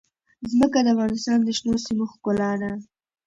[0.51, 2.71] ځمکه د افغانستان د شنو سیمو ښکلا ده.